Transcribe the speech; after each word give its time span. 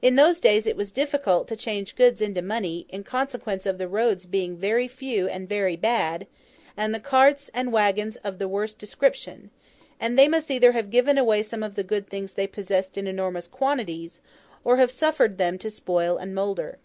In 0.00 0.16
those 0.16 0.40
days 0.40 0.66
it 0.66 0.74
was 0.74 0.90
difficult 0.90 1.46
to 1.46 1.54
change 1.54 1.94
goods 1.94 2.20
into 2.20 2.42
money, 2.42 2.84
in 2.88 3.04
consequence 3.04 3.64
of 3.64 3.78
the 3.78 3.86
roads 3.86 4.26
being 4.26 4.56
very 4.56 4.88
few 4.88 5.28
and 5.28 5.48
very 5.48 5.76
bad, 5.76 6.26
and 6.76 6.92
the 6.92 6.98
carts, 6.98 7.48
and 7.54 7.70
waggons 7.72 8.16
of 8.24 8.40
the 8.40 8.48
worst 8.48 8.80
description; 8.80 9.50
and 10.00 10.18
they 10.18 10.26
must 10.26 10.50
either 10.50 10.72
have 10.72 10.90
given 10.90 11.16
away 11.16 11.44
some 11.44 11.62
of 11.62 11.76
the 11.76 11.84
good 11.84 12.08
things 12.08 12.34
they 12.34 12.48
possessed 12.48 12.98
in 12.98 13.06
enormous 13.06 13.46
quantities, 13.46 14.18
or 14.64 14.78
have 14.78 14.90
suffered 14.90 15.38
them 15.38 15.58
to 15.58 15.70
spoil 15.70 16.16
and 16.16 16.34
moulder. 16.34 16.80